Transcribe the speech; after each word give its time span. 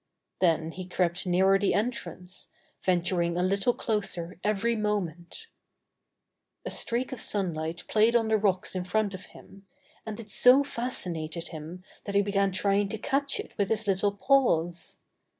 Then 0.39 0.71
he 0.71 0.87
crept 0.87 1.27
nearer 1.27 1.59
the 1.59 1.75
entrance, 1.75 2.47
venturing 2.81 3.37
a 3.37 3.43
little 3.43 3.71
closer 3.75 4.39
every 4.43 4.75
moment 4.75 5.45
A 6.65 6.71
streak 6.71 7.11
of 7.11 7.21
sunlight 7.21 7.83
played 7.87 8.15
on 8.15 8.27
the 8.27 8.37
rocks 8.39 8.73
in 8.73 8.83
front 8.83 9.13
of 9.13 9.25
him, 9.25 9.67
and 10.03 10.19
it 10.19 10.27
so 10.29 10.63
fascinated 10.63 11.49
him 11.49 11.83
that 12.05 12.15
he 12.15 12.23
began 12.23 12.51
trying 12.51 12.89
to 12.89 12.97
catch 12.97 13.39
it 13.39 13.51
with 13.59 13.69
his 13.69 13.85
little 13.85 14.13
paws. 14.13 14.97